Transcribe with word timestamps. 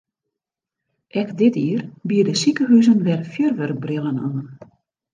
Ek 1.21 1.29
dit 1.41 1.59
jier 1.63 1.85
biede 2.07 2.33
sikehuzen 2.41 2.99
wer 3.05 3.21
fjurwurkbrillen 3.31 4.21
oan. 4.27 4.45